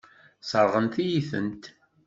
[0.41, 1.63] Sseṛɣent-iyi-tent.